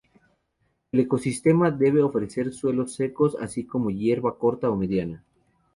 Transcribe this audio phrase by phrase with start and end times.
[0.91, 5.23] El ecosistema debe ofrecer suelos secos así como hierba corta o mediana.